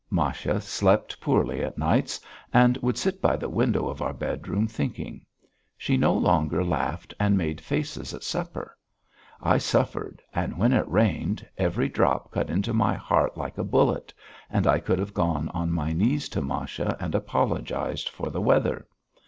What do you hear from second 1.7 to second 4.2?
nights and would sit by the window of our